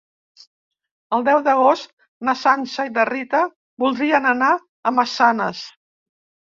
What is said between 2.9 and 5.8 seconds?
na Rita voldrien anar a Massanes.